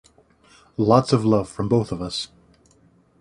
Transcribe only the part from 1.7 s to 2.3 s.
of us.